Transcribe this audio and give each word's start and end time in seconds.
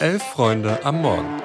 Elf 0.00 0.22
Freunde 0.22 0.78
am 0.84 1.02
Morgen. 1.02 1.42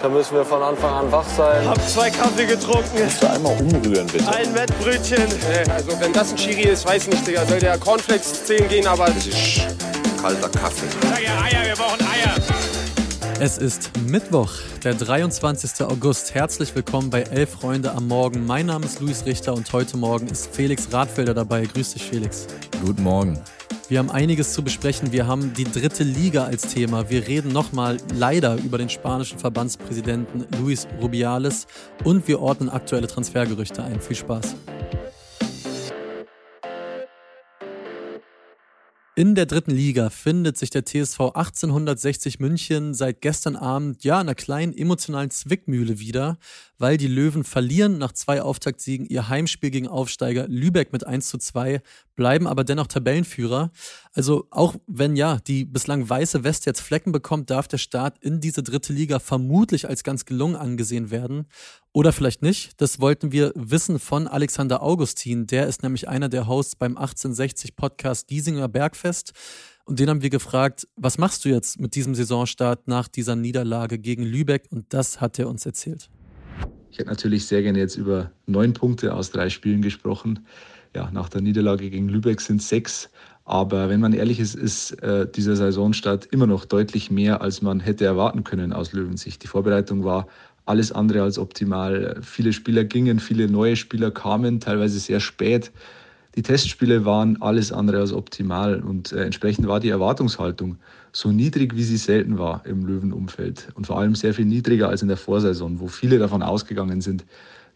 Da 0.00 0.08
müssen 0.08 0.34
wir 0.34 0.44
von 0.44 0.62
Anfang 0.62 0.94
an 0.94 1.10
wach 1.10 1.26
sein. 1.36 1.68
Hab 1.68 1.88
zwei 1.88 2.10
Kaffee 2.10 2.46
getrunken. 2.46 2.96
Kannst 2.96 3.20
du 3.20 3.28
einmal 3.28 3.60
umrühren, 3.60 4.06
bitte? 4.06 4.28
Ein 4.28 4.54
Wettbrötchen. 4.54 5.24
Nee, 5.26 5.68
also 5.72 5.98
wenn 6.00 6.12
das 6.12 6.30
ein 6.30 6.36
Chiri 6.36 6.68
ist, 6.68 6.86
weiß 6.86 7.08
nicht, 7.08 7.26
Digga. 7.26 7.44
Soll 7.44 7.58
der 7.58 7.76
Cornflakes 7.78 8.44
10 8.44 8.68
gehen, 8.68 8.86
aber... 8.86 9.06
Das 9.06 9.26
ist 9.26 9.62
kalter 10.22 10.48
Kaffee. 10.48 10.86
Sag 11.02 11.20
ja 11.20 11.42
Eier, 11.42 11.66
wir 11.66 11.74
brauchen 11.74 12.00
Eier. 12.02 12.34
Es 13.40 13.58
ist 13.58 13.90
Mittwoch, 14.06 14.52
der 14.84 14.94
23. 14.94 15.86
August. 15.86 16.34
Herzlich 16.34 16.72
willkommen 16.76 17.10
bei 17.10 17.22
Elf 17.22 17.50
Freunde 17.50 17.92
am 17.92 18.06
Morgen. 18.06 18.46
Mein 18.46 18.66
Name 18.66 18.86
ist 18.86 19.00
Luis 19.00 19.26
Richter 19.26 19.54
und 19.54 19.72
heute 19.72 19.96
Morgen 19.96 20.28
ist 20.28 20.54
Felix 20.54 20.92
Radfelder 20.92 21.34
dabei. 21.34 21.66
Grüß 21.66 21.94
dich, 21.94 22.04
Felix. 22.04 22.46
Guten 22.84 23.02
Morgen. 23.02 23.42
Wir 23.88 24.00
haben 24.00 24.10
einiges 24.10 24.52
zu 24.52 24.62
besprechen. 24.62 25.12
Wir 25.12 25.26
haben 25.26 25.54
die 25.54 25.64
dritte 25.64 26.04
Liga 26.04 26.44
als 26.44 26.74
Thema. 26.74 27.08
Wir 27.08 27.26
reden 27.26 27.52
nochmal 27.52 27.96
leider 28.14 28.56
über 28.56 28.76
den 28.76 28.90
spanischen 28.90 29.38
Verbandspräsidenten 29.38 30.44
Luis 30.60 30.86
Rubiales 31.00 31.66
und 32.04 32.28
wir 32.28 32.40
ordnen 32.40 32.68
aktuelle 32.68 33.06
Transfergerüchte 33.06 33.82
ein. 33.82 33.98
Viel 33.98 34.16
Spaß. 34.16 34.56
In 39.18 39.34
der 39.34 39.46
dritten 39.46 39.72
Liga 39.72 40.10
findet 40.10 40.56
sich 40.56 40.70
der 40.70 40.84
TSV 40.84 41.32
1860 41.34 42.38
München 42.38 42.94
seit 42.94 43.20
gestern 43.20 43.56
Abend 43.56 44.04
ja 44.04 44.14
in 44.20 44.28
einer 44.28 44.36
kleinen 44.36 44.72
emotionalen 44.78 45.30
Zwickmühle 45.30 45.98
wieder, 45.98 46.38
weil 46.78 46.98
die 46.98 47.08
Löwen 47.08 47.42
verlieren 47.42 47.98
nach 47.98 48.12
zwei 48.12 48.40
Auftaktsiegen 48.42 49.08
ihr 49.08 49.28
Heimspiel 49.28 49.72
gegen 49.72 49.88
Aufsteiger 49.88 50.46
Lübeck 50.46 50.92
mit 50.92 51.04
1 51.04 51.30
zu 51.30 51.38
2, 51.38 51.82
bleiben 52.14 52.46
aber 52.46 52.62
dennoch 52.62 52.86
Tabellenführer. 52.86 53.72
Also 54.18 54.48
auch 54.50 54.74
wenn 54.88 55.14
ja 55.14 55.38
die 55.46 55.64
bislang 55.64 56.10
weiße 56.10 56.42
Weste 56.42 56.68
jetzt 56.68 56.80
Flecken 56.80 57.12
bekommt, 57.12 57.50
darf 57.50 57.68
der 57.68 57.78
Start 57.78 58.18
in 58.18 58.40
diese 58.40 58.64
dritte 58.64 58.92
Liga 58.92 59.20
vermutlich 59.20 59.88
als 59.88 60.02
ganz 60.02 60.24
gelungen 60.24 60.56
angesehen 60.56 61.12
werden. 61.12 61.46
Oder 61.92 62.12
vielleicht 62.12 62.42
nicht. 62.42 62.72
Das 62.80 62.98
wollten 62.98 63.30
wir 63.30 63.52
wissen 63.54 64.00
von 64.00 64.26
Alexander 64.26 64.82
Augustin. 64.82 65.46
Der 65.46 65.68
ist 65.68 65.84
nämlich 65.84 66.08
einer 66.08 66.28
der 66.28 66.48
Hosts 66.48 66.74
beim 66.74 66.96
1860 66.96 67.76
Podcast 67.76 68.26
Giesinger 68.26 68.66
Bergfest. 68.66 69.34
Und 69.84 70.00
den 70.00 70.10
haben 70.10 70.20
wir 70.20 70.30
gefragt, 70.30 70.88
was 70.96 71.16
machst 71.16 71.44
du 71.44 71.50
jetzt 71.50 71.78
mit 71.78 71.94
diesem 71.94 72.16
Saisonstart 72.16 72.88
nach 72.88 73.06
dieser 73.06 73.36
Niederlage 73.36 74.00
gegen 74.00 74.24
Lübeck? 74.24 74.66
Und 74.70 74.92
das 74.92 75.20
hat 75.20 75.38
er 75.38 75.48
uns 75.48 75.64
erzählt. 75.64 76.10
Ich 76.90 76.98
hätte 76.98 77.10
natürlich 77.10 77.46
sehr 77.46 77.62
gerne 77.62 77.78
jetzt 77.78 77.94
über 77.94 78.32
neun 78.46 78.72
Punkte 78.72 79.14
aus 79.14 79.30
drei 79.30 79.48
Spielen 79.48 79.80
gesprochen. 79.80 80.44
Ja, 80.96 81.10
nach 81.12 81.28
der 81.28 81.42
Niederlage 81.42 81.90
gegen 81.90 82.08
Lübeck 82.08 82.40
sind 82.40 82.60
sechs. 82.60 83.10
Aber 83.48 83.88
wenn 83.88 84.00
man 84.00 84.12
ehrlich 84.12 84.40
ist, 84.40 84.54
ist 84.54 85.02
äh, 85.02 85.26
dieser 85.26 85.56
Saisonstart 85.56 86.26
immer 86.26 86.46
noch 86.46 86.66
deutlich 86.66 87.10
mehr, 87.10 87.40
als 87.40 87.62
man 87.62 87.80
hätte 87.80 88.04
erwarten 88.04 88.44
können 88.44 88.74
aus 88.74 88.92
Löwensicht. 88.92 89.42
Die 89.42 89.46
Vorbereitung 89.46 90.04
war 90.04 90.26
alles 90.66 90.92
andere 90.92 91.22
als 91.22 91.38
optimal. 91.38 92.18
Viele 92.20 92.52
Spieler 92.52 92.84
gingen, 92.84 93.20
viele 93.20 93.48
neue 93.48 93.76
Spieler 93.76 94.10
kamen, 94.10 94.60
teilweise 94.60 94.98
sehr 94.98 95.20
spät. 95.20 95.72
Die 96.34 96.42
Testspiele 96.42 97.06
waren 97.06 97.40
alles 97.40 97.72
andere 97.72 98.00
als 98.00 98.12
optimal 98.12 98.82
und 98.82 99.12
äh, 99.12 99.24
entsprechend 99.24 99.66
war 99.66 99.80
die 99.80 99.88
Erwartungshaltung 99.88 100.76
so 101.12 101.32
niedrig, 101.32 101.74
wie 101.74 101.84
sie 101.84 101.96
selten 101.96 102.36
war 102.36 102.66
im 102.66 102.84
Löwenumfeld 102.84 103.68
und 103.74 103.86
vor 103.86 103.98
allem 103.98 104.14
sehr 104.14 104.34
viel 104.34 104.44
niedriger 104.44 104.90
als 104.90 105.00
in 105.00 105.08
der 105.08 105.16
Vorsaison, 105.16 105.80
wo 105.80 105.88
viele 105.88 106.18
davon 106.18 106.42
ausgegangen 106.42 107.00
sind, 107.00 107.24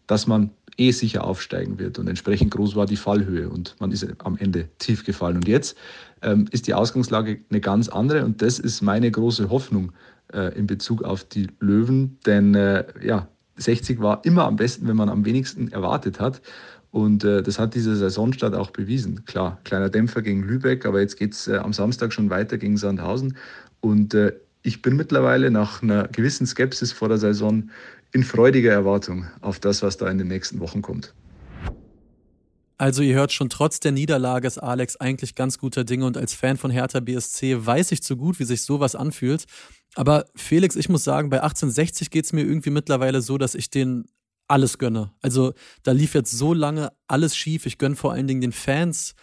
dass 0.07 0.27
man 0.27 0.51
eh 0.77 0.91
sicher 0.91 1.23
aufsteigen 1.23 1.77
wird 1.79 1.99
und 1.99 2.07
entsprechend 2.07 2.51
groß 2.51 2.75
war 2.75 2.85
die 2.85 2.95
Fallhöhe 2.95 3.49
und 3.49 3.75
man 3.79 3.91
ist 3.91 4.07
am 4.19 4.37
Ende 4.37 4.69
tief 4.79 5.05
gefallen. 5.05 5.37
Und 5.37 5.47
jetzt 5.47 5.77
ähm, 6.21 6.45
ist 6.51 6.67
die 6.67 6.73
Ausgangslage 6.73 7.39
eine 7.49 7.61
ganz 7.61 7.89
andere 7.89 8.25
und 8.25 8.41
das 8.41 8.59
ist 8.59 8.81
meine 8.81 9.11
große 9.11 9.49
Hoffnung 9.49 9.91
äh, 10.33 10.57
in 10.57 10.67
Bezug 10.67 11.03
auf 11.03 11.23
die 11.23 11.47
Löwen, 11.59 12.17
denn 12.25 12.55
äh, 12.55 12.85
ja, 13.05 13.27
60 13.57 14.01
war 14.01 14.25
immer 14.25 14.45
am 14.45 14.55
besten, 14.55 14.87
wenn 14.87 14.95
man 14.95 15.09
am 15.09 15.25
wenigsten 15.25 15.71
erwartet 15.71 16.19
hat. 16.19 16.41
Und 16.91 17.23
äh, 17.23 17.41
das 17.41 17.57
hat 17.57 17.73
diese 17.73 17.95
Saisonstart 17.95 18.53
auch 18.53 18.69
bewiesen. 18.69 19.25
Klar, 19.25 19.59
kleiner 19.63 19.89
Dämpfer 19.89 20.21
gegen 20.21 20.43
Lübeck, 20.43 20.85
aber 20.85 21.01
jetzt 21.01 21.17
geht 21.17 21.33
es 21.33 21.47
äh, 21.47 21.57
am 21.57 21.73
Samstag 21.73 22.13
schon 22.13 22.29
weiter 22.29 22.57
gegen 22.59 22.77
Sandhausen. 22.77 23.35
Und 23.79 24.13
äh, 24.13 24.33
ich 24.61 24.81
bin 24.81 24.95
mittlerweile 24.95 25.49
nach 25.49 25.81
einer 25.81 26.07
gewissen 26.07 26.45
Skepsis 26.45 26.91
vor 26.91 27.09
der 27.09 27.17
Saison 27.17 27.69
in 28.13 28.23
freudiger 28.23 28.71
Erwartung 28.71 29.27
auf 29.41 29.59
das, 29.59 29.81
was 29.81 29.97
da 29.97 30.09
in 30.09 30.17
den 30.17 30.27
nächsten 30.27 30.59
Wochen 30.59 30.81
kommt. 30.81 31.13
Also 32.77 33.01
ihr 33.01 33.15
hört 33.15 33.31
schon, 33.31 33.49
trotz 33.49 33.79
der 33.79 33.91
Niederlage 33.91 34.47
ist 34.47 34.57
Alex 34.57 34.97
eigentlich 34.97 35.35
ganz 35.35 35.57
guter 35.57 35.83
Dinge 35.83 36.05
und 36.05 36.17
als 36.17 36.33
Fan 36.33 36.57
von 36.57 36.71
Hertha 36.71 36.99
BSC 36.99 37.65
weiß 37.65 37.91
ich 37.91 38.03
zu 38.03 38.17
gut, 38.17 38.39
wie 38.39 38.43
sich 38.45 38.63
sowas 38.63 38.95
anfühlt. 38.95 39.45
Aber 39.95 40.25
Felix, 40.35 40.75
ich 40.75 40.89
muss 40.89 41.03
sagen, 41.03 41.29
bei 41.29 41.37
1860 41.37 42.09
geht 42.09 42.25
es 42.25 42.33
mir 42.33 42.41
irgendwie 42.41 42.71
mittlerweile 42.71 43.21
so, 43.21 43.37
dass 43.37 43.55
ich 43.55 43.69
den 43.69 44.05
alles 44.47 44.77
gönne. 44.77 45.11
Also 45.21 45.53
da 45.83 45.91
lief 45.91 46.13
jetzt 46.13 46.31
so 46.31 46.53
lange 46.53 46.91
alles 47.07 47.35
schief. 47.35 47.65
Ich 47.65 47.77
gönne 47.77 47.95
vor 47.95 48.11
allen 48.11 48.27
Dingen 48.27 48.41
den 48.41 48.51
Fans 48.51 49.15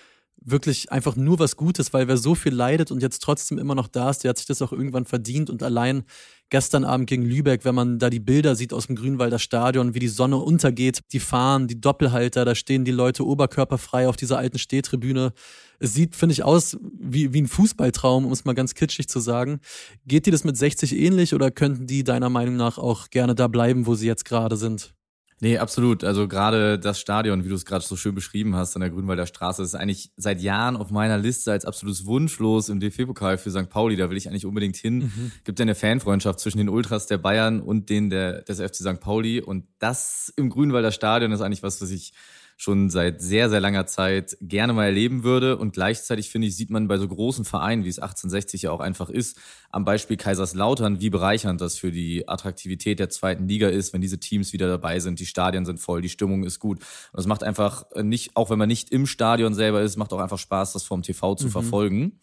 wirklich 0.43 0.91
einfach 0.91 1.17
nur 1.17 1.39
was 1.39 1.57
Gutes, 1.57 1.93
weil 1.93 2.09
wer 2.09 2.17
so 2.17 2.35
viel 2.35 2.55
leidet 2.55 2.91
und 2.91 3.03
jetzt 3.03 3.21
trotzdem 3.21 3.59
immer 3.59 3.75
noch 3.75 3.89
da 3.89 4.11
ist, 4.11 4.25
der 4.25 4.31
hat 4.31 4.39
sich 4.39 4.47
das 4.47 4.63
auch 4.63 4.73
irgendwann 4.73 5.05
verdient. 5.05 5.51
Und 5.51 5.63
allein 5.63 6.05
gestern 6.49 6.85
Abend 6.85 7.09
gegen 7.09 7.25
Lübeck, 7.25 7.65
wenn 7.65 7.75
man 7.75 7.99
da 7.99 8.11
die 8.11 8.21
Bilder 8.21 8.57
sieht 8.57 8.73
aus 8.73 8.87
dem 8.87 8.97
Grünwalder 8.97 9.39
Stadion, 9.39 9.95
wie 9.95 9.99
die 9.99 10.09
Sonne 10.09 10.37
untergeht, 10.37 11.01
die 11.13 11.21
Fahnen, 11.21 11.69
die 11.69 11.81
Doppelhalter, 11.81 12.45
da 12.45 12.55
stehen 12.55 12.85
die 12.85 12.91
Leute 12.91 13.27
oberkörperfrei 13.27 14.09
auf 14.09 14.17
dieser 14.17 14.39
alten 14.39 14.59
Stehtribüne. 14.59 15.33
Es 15.79 15.95
sieht, 15.95 16.17
finde 16.17 16.33
ich, 16.33 16.43
aus 16.43 16.77
wie, 16.99 17.33
wie 17.33 17.43
ein 17.43 17.49
Fußballtraum, 17.49 18.27
um 18.27 18.33
es 18.33 18.45
mal 18.45 18.55
ganz 18.55 18.75
kitschig 18.75 19.09
zu 19.09 19.21
sagen. 19.21 19.61
Geht 20.07 20.27
dir 20.27 20.33
das 20.33 20.45
mit 20.45 20.57
60 20.57 20.97
ähnlich 20.97 21.35
oder 21.35 21.51
könnten 21.51 21.87
die 21.87 22.05
deiner 22.05 22.31
Meinung 22.31 22.57
nach 22.57 22.79
auch 22.79 23.11
gerne 23.11 23.35
da 23.35 23.49
bleiben, 23.49 23.87
wo 23.87 23.95
sie 23.95 24.07
jetzt 24.07 24.25
gerade 24.25 24.57
sind? 24.57 24.95
Nee, 25.43 25.57
absolut. 25.57 26.05
Also 26.05 26.29
gerade 26.29 26.79
das 26.79 27.01
Stadion, 27.01 27.45
wie 27.45 27.49
du 27.49 27.55
es 27.55 27.65
gerade 27.65 27.83
so 27.83 27.97
schön 27.97 28.15
beschrieben 28.15 28.55
hast, 28.57 28.77
an 28.77 28.81
der 28.81 28.91
Grünwalder 28.91 29.27
Straße, 29.27 29.63
ist 29.63 29.75
eigentlich 29.75 30.13
seit 30.17 30.43
Jahren 30.43 30.77
auf 30.77 30.91
meiner 30.91 31.17
Liste 31.17 31.51
als 31.51 31.65
absolutes 31.65 32.05
Wunschlos 32.05 32.69
im 32.69 32.79
DFB-Pokal 32.79 33.39
für 33.39 33.51
St. 33.51 33.71
Pauli. 33.71 33.97
Da 33.97 34.11
will 34.11 34.19
ich 34.19 34.29
eigentlich 34.29 34.45
unbedingt 34.45 34.77
hin. 34.77 34.99
Mhm. 34.99 35.33
Gibt 35.45 35.59
ja 35.59 35.63
eine 35.63 35.75
Fanfreundschaft 35.75 36.41
zwischen 36.41 36.59
den 36.59 36.69
Ultras 36.69 37.07
der 37.07 37.17
Bayern 37.17 37.61
und 37.61 37.89
denen 37.89 38.11
der, 38.11 38.43
des 38.43 38.61
FC 38.61 38.77
St. 38.77 39.01
Pauli. 39.01 39.41
Und 39.41 39.65
das 39.79 40.31
im 40.37 40.51
Grünwalder 40.51 40.93
Stadion 40.93 41.33
ist 41.33 41.41
eigentlich 41.41 41.63
was, 41.63 41.81
was 41.81 41.91
ich 41.91 42.13
schon 42.61 42.91
seit 42.91 43.23
sehr, 43.23 43.49
sehr 43.49 43.59
langer 43.59 43.87
Zeit 43.87 44.37
gerne 44.43 44.75
mal 44.75 44.85
erleben 44.85 45.25
würde. 45.25 45.57
Und 45.57 45.73
gleichzeitig, 45.73 46.29
finde 46.29 46.47
ich, 46.47 46.57
sieht 46.57 46.69
man 46.69 46.89
bei 46.89 46.99
so 46.99 47.09
großen 47.09 47.47
Vereinen, 47.47 47.85
wie 47.85 47.89
es 47.89 47.99
1860 47.99 48.61
ja 48.61 48.71
auch 48.71 48.81
einfach 48.81 49.09
ist, 49.09 49.39
am 49.71 49.87
Beispiel 49.87 50.19
Kaiserslautern, 50.19 51.01
wie 51.01 51.09
bereichernd 51.09 51.63
das 51.63 51.79
für 51.79 51.91
die 51.91 52.29
Attraktivität 52.29 52.99
der 52.99 53.09
zweiten 53.09 53.49
Liga 53.49 53.69
ist, 53.69 53.95
wenn 53.95 54.03
diese 54.03 54.21
Teams 54.21 54.53
wieder 54.53 54.69
dabei 54.69 55.01
sind. 55.01 55.21
Die 55.21 55.27
Stadien 55.27 55.65
sind 55.65 55.81
voll, 55.81 56.03
die 56.03 56.11
Stimmung 56.11 56.45
ist 56.45 56.59
gut. 56.59 56.81
Und 57.13 57.21
es 57.21 57.27
macht 57.27 57.45
einfach 57.45 57.87
nicht, 57.97 58.37
auch 58.37 58.51
wenn 58.51 58.59
man 58.59 58.69
nicht 58.69 58.91
im 58.91 59.07
Stadion 59.07 59.55
selber 59.55 59.81
ist, 59.81 59.97
macht 59.97 60.13
auch 60.13 60.21
einfach 60.21 60.39
Spaß, 60.39 60.75
das 60.75 60.83
vom 60.83 61.01
TV 61.01 61.37
zu 61.37 61.47
mhm. 61.47 61.53
verfolgen. 61.53 62.21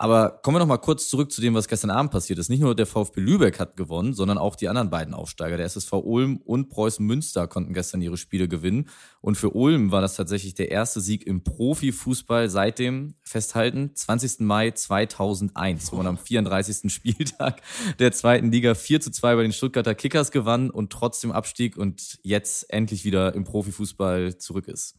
Aber 0.00 0.30
kommen 0.42 0.54
wir 0.54 0.60
noch 0.60 0.66
mal 0.68 0.76
kurz 0.76 1.08
zurück 1.08 1.32
zu 1.32 1.40
dem, 1.40 1.54
was 1.54 1.66
gestern 1.66 1.90
Abend 1.90 2.12
passiert 2.12 2.38
ist. 2.38 2.48
Nicht 2.48 2.60
nur 2.60 2.76
der 2.76 2.86
VfB 2.86 3.20
Lübeck 3.20 3.58
hat 3.58 3.76
gewonnen, 3.76 4.14
sondern 4.14 4.38
auch 4.38 4.54
die 4.54 4.68
anderen 4.68 4.90
beiden 4.90 5.12
Aufsteiger, 5.12 5.56
der 5.56 5.66
SSV 5.66 5.92
Ulm 5.92 6.36
und 6.36 6.68
Preußen 6.68 7.04
Münster, 7.04 7.48
konnten 7.48 7.74
gestern 7.74 8.00
ihre 8.00 8.16
Spiele 8.16 8.46
gewinnen. 8.46 8.88
Und 9.20 9.34
für 9.34 9.50
Ulm 9.50 9.90
war 9.90 10.00
das 10.00 10.14
tatsächlich 10.14 10.54
der 10.54 10.70
erste 10.70 11.00
Sieg 11.00 11.26
im 11.26 11.42
Profifußball 11.42 12.48
seit 12.48 12.78
dem, 12.78 13.14
festhalten, 13.24 13.90
20. 13.92 14.38
Mai 14.38 14.70
2001, 14.70 15.90
wo 15.90 15.96
man 15.96 16.06
am 16.06 16.16
34. 16.16 16.92
Spieltag 16.92 17.60
der 17.98 18.12
zweiten 18.12 18.52
Liga 18.52 18.76
4 18.76 19.00
zu 19.00 19.10
2 19.10 19.34
bei 19.34 19.42
den 19.42 19.52
Stuttgarter 19.52 19.96
Kickers 19.96 20.30
gewann 20.30 20.70
und 20.70 20.92
trotzdem 20.92 21.32
Abstieg 21.32 21.76
und 21.76 22.20
jetzt 22.22 22.72
endlich 22.72 23.04
wieder 23.04 23.34
im 23.34 23.42
Profifußball 23.42 24.38
zurück 24.38 24.68
ist. 24.68 24.94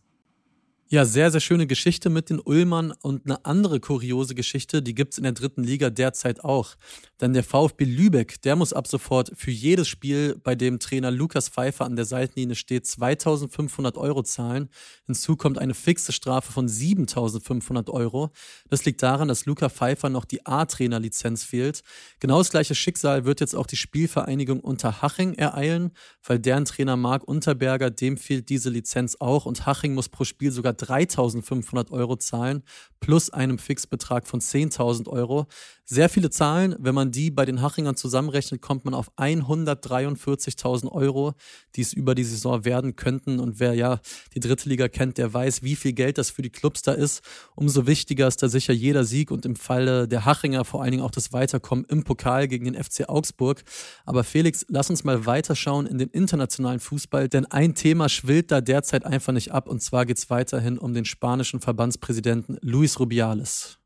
Ja, 0.92 1.06
sehr, 1.06 1.30
sehr 1.30 1.40
schöne 1.40 1.68
Geschichte 1.68 2.10
mit 2.10 2.32
den 2.32 2.40
Ullmann 2.40 2.92
und 3.04 3.28
eine 3.28 3.46
andere 3.46 3.80
kuriose 3.80 4.34
Geschichte, 4.34 4.82
die 4.82 4.96
gibt's 4.96 5.20
in 5.20 5.24
der 5.24 5.34
dritten 5.34 5.64
Liga 5.64 5.92
derzeit 5.92 6.44
auch. 6.44 6.74
Denn 7.22 7.34
der 7.34 7.44
VfB 7.44 7.86
Lübeck, 7.86 8.42
der 8.42 8.56
muss 8.56 8.74
ab 8.74 8.88
sofort 8.88 9.32
für 9.36 9.52
jedes 9.52 9.88
Spiel, 9.88 10.40
bei 10.44 10.56
dem 10.56 10.80
Trainer 10.80 11.12
Lukas 11.12 11.48
Pfeiffer 11.48 11.86
an 11.86 11.96
der 11.96 12.06
Seitenlinie 12.06 12.56
steht, 12.56 12.88
2500 12.88 13.98
Euro 13.98 14.24
zahlen. 14.24 14.70
Hinzu 15.06 15.36
kommt 15.36 15.60
eine 15.60 15.76
fixe 15.76 16.12
Strafe 16.12 16.52
von 16.52 16.68
7500 16.68 17.88
Euro. 17.92 18.32
Das 18.72 18.84
liegt 18.84 19.04
daran, 19.04 19.28
dass 19.28 19.46
Luca 19.46 19.70
Pfeiffer 19.70 20.10
noch 20.10 20.26
die 20.26 20.44
A-Trainer-Lizenz 20.48 21.44
fehlt. 21.44 21.84
Genau 22.20 22.40
das 22.40 22.50
gleiche 22.50 22.74
Schicksal 22.74 23.26
wird 23.26 23.42
jetzt 23.42 23.56
auch 23.56 23.68
die 23.68 23.78
Spielvereinigung 23.78 24.60
Unterhaching 24.60 25.36
ereilen, 25.36 25.92
weil 26.24 26.40
deren 26.40 26.66
Trainer 26.66 26.96
Marc 26.96 27.26
Unterberger, 27.26 27.92
dem 27.92 28.18
fehlt 28.18 28.50
diese 28.50 28.72
Lizenz 28.72 29.18
auch 29.20 29.46
und 29.46 29.68
Haching 29.68 29.94
muss 29.94 30.10
pro 30.10 30.24
Spiel 30.24 30.52
sogar 30.52 30.79
3.500 30.80 31.92
Euro 31.92 32.16
zahlen 32.16 32.64
plus 33.00 33.30
einem 33.30 33.58
Fixbetrag 33.60 34.28
von 34.28 34.40
10.000 34.40 35.08
Euro. 35.08 35.48
Sehr 35.92 36.08
viele 36.08 36.30
Zahlen. 36.30 36.76
Wenn 36.78 36.94
man 36.94 37.10
die 37.10 37.32
bei 37.32 37.46
den 37.46 37.64
Hachingern 37.64 37.96
zusammenrechnet, 37.96 38.62
kommt 38.62 38.86
man 38.86 38.94
auf 38.94 39.12
143.000 39.18 40.92
Euro, 40.92 41.34
die 41.76 41.82
es 41.82 41.94
über 41.94 42.14
die 42.14 42.24
Saison 42.24 42.64
werden 42.64 42.96
könnten. 42.96 43.40
Und 43.40 43.60
wer 43.60 43.74
ja 43.74 44.00
die 44.36 44.40
dritte 44.40 44.70
Liga 44.70 44.88
kennt, 44.88 45.18
der 45.18 45.34
weiß, 45.34 45.64
wie 45.64 45.76
viel 45.76 45.94
Geld 45.94 46.20
das 46.20 46.30
für 46.30 46.44
die 46.44 46.52
Clubs 46.52 46.84
da 46.84 46.92
ist. 46.92 47.24
Umso 47.56 47.88
wichtiger 47.88 48.28
ist 48.28 48.44
da 48.44 48.50
sicher 48.50 48.72
jeder 48.72 49.04
Sieg 49.04 49.32
und 49.32 49.48
im 49.48 49.56
Falle 49.56 50.08
der 50.08 50.26
Hachinger 50.26 50.64
vor 50.64 50.84
allen 50.84 50.92
Dingen 50.92 51.02
auch 51.02 51.10
das 51.10 51.34
Weiterkommen 51.34 51.86
im 51.86 52.04
Pokal 52.04 52.48
gegen 52.48 52.66
den 52.66 52.76
FC 52.76 53.10
Augsburg. 53.10 53.64
Aber 54.06 54.24
Felix, 54.24 54.68
lass 54.70 54.92
uns 54.92 55.04
mal 55.04 55.26
weiterschauen 55.26 55.88
in 55.88 55.98
den 55.98 56.10
internationalen 56.10 56.80
Fußball, 56.80 57.30
denn 57.30 57.48
ein 57.48 57.74
Thema 57.74 58.10
schwillt 58.10 58.52
da 58.52 58.62
derzeit 58.62 59.08
einfach 59.08 59.34
nicht 59.34 59.54
ab. 59.54 59.68
Und 59.68 59.82
zwar 59.82 60.06
geht 60.06 60.20
es 60.20 60.30
weiterhin 60.30 60.78
um 60.78 60.94
den 60.94 61.06
spanischen 61.06 61.62
Verbandspräsidenten 61.62 62.60
Luis 62.62 63.00
Rubiales. 63.00 63.80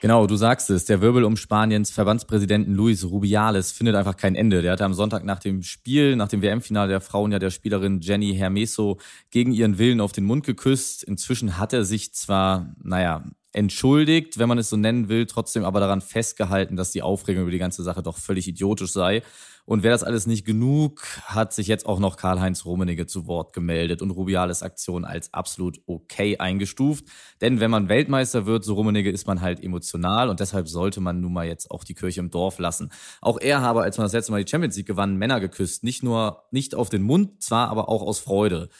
Genau, 0.00 0.28
du 0.28 0.36
sagst 0.36 0.70
es. 0.70 0.84
Der 0.84 1.00
Wirbel 1.00 1.24
um 1.24 1.36
Spaniens 1.36 1.90
Verbandspräsidenten 1.90 2.72
Luis 2.72 3.04
Rubiales 3.04 3.72
findet 3.72 3.96
einfach 3.96 4.16
kein 4.16 4.36
Ende. 4.36 4.62
Der 4.62 4.72
hatte 4.72 4.84
am 4.84 4.94
Sonntag 4.94 5.24
nach 5.24 5.40
dem 5.40 5.64
Spiel, 5.64 6.14
nach 6.14 6.28
dem 6.28 6.40
WM-Finale 6.40 6.88
der 6.88 7.00
Frauen 7.00 7.32
ja 7.32 7.40
der 7.40 7.50
Spielerin 7.50 8.00
Jenny 8.00 8.32
Hermeso 8.32 8.98
gegen 9.30 9.52
ihren 9.52 9.78
Willen 9.78 10.00
auf 10.00 10.12
den 10.12 10.24
Mund 10.24 10.46
geküsst. 10.46 11.02
Inzwischen 11.02 11.58
hat 11.58 11.72
er 11.72 11.84
sich 11.84 12.14
zwar, 12.14 12.76
naja, 12.80 13.24
entschuldigt, 13.52 14.38
wenn 14.38 14.48
man 14.48 14.58
es 14.58 14.70
so 14.70 14.76
nennen 14.76 15.08
will, 15.08 15.26
trotzdem 15.26 15.64
aber 15.64 15.80
daran 15.80 16.00
festgehalten, 16.00 16.76
dass 16.76 16.92
die 16.92 17.02
Aufregung 17.02 17.42
über 17.42 17.50
die 17.50 17.58
ganze 17.58 17.82
Sache 17.82 18.02
doch 18.02 18.18
völlig 18.18 18.46
idiotisch 18.46 18.92
sei. 18.92 19.22
Und 19.68 19.82
wäre 19.82 19.92
das 19.92 20.02
alles 20.02 20.26
nicht 20.26 20.46
genug, 20.46 21.02
hat 21.24 21.52
sich 21.52 21.66
jetzt 21.66 21.84
auch 21.84 21.98
noch 21.98 22.16
Karl-Heinz 22.16 22.64
Rummenigge 22.64 23.06
zu 23.06 23.26
Wort 23.26 23.52
gemeldet 23.52 24.00
und 24.00 24.10
Rubiales 24.10 24.62
Aktion 24.62 25.04
als 25.04 25.34
absolut 25.34 25.82
okay 25.84 26.38
eingestuft. 26.38 27.04
Denn 27.42 27.60
wenn 27.60 27.70
man 27.70 27.90
Weltmeister 27.90 28.46
wird, 28.46 28.64
so 28.64 28.72
Rummenigge, 28.72 29.10
ist 29.10 29.26
man 29.26 29.42
halt 29.42 29.62
emotional 29.62 30.30
und 30.30 30.40
deshalb 30.40 30.68
sollte 30.68 31.02
man 31.02 31.20
nun 31.20 31.34
mal 31.34 31.46
jetzt 31.46 31.70
auch 31.70 31.84
die 31.84 31.92
Kirche 31.92 32.20
im 32.20 32.30
Dorf 32.30 32.58
lassen. 32.58 32.90
Auch 33.20 33.38
er 33.38 33.60
habe, 33.60 33.82
als 33.82 33.98
man 33.98 34.06
das 34.06 34.14
letzte 34.14 34.32
Mal 34.32 34.42
die 34.42 34.50
Champions 34.50 34.74
League 34.74 34.86
gewann, 34.86 35.16
Männer 35.16 35.38
geküsst. 35.38 35.84
Nicht 35.84 36.02
nur, 36.02 36.44
nicht 36.50 36.74
auf 36.74 36.88
den 36.88 37.02
Mund, 37.02 37.42
zwar 37.42 37.68
aber 37.68 37.90
auch 37.90 38.00
aus 38.00 38.20
Freude. 38.20 38.70